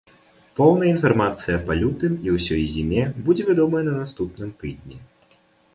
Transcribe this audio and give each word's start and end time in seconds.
Поўная 0.59 0.87
інфармацыя 0.93 1.57
па 1.69 1.73
лютым 1.81 2.13
і 2.29 2.33
ўсёй 2.39 2.63
зіме 2.73 3.03
будзе 3.29 3.43
вядомая 3.53 3.83
на 3.91 3.95
наступным 4.01 4.49
тыдні. 4.63 4.97